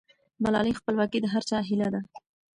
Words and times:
مالي 0.43 0.73
خپلواکي 0.79 1.19
د 1.21 1.25
هر 1.33 1.43
چا 1.49 1.57
هیله 1.67 1.87
ده. 1.93 2.01